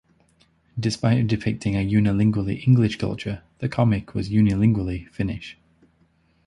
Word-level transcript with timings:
Despite 0.79 1.27
depicting 1.27 1.75
a 1.75 1.85
unilingually 1.87 2.65
English 2.67 2.97
culture, 2.97 3.43
the 3.59 3.69
comic 3.69 4.15
was 4.15 4.29
unilingually 4.31 5.07
Finnish. 5.09 5.59